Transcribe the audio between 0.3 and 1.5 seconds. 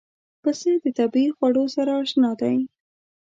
پسه د طبیعي